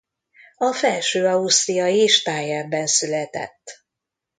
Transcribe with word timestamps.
A 0.57 0.73
felső-ausztriai 0.73 2.07
Steyrben 2.07 2.87
született. 2.87 3.85